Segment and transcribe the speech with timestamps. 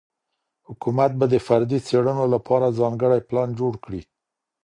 [0.67, 4.01] حکومت به د فردي څېړنو لپاره ځانګړی پلان جوړ کړي.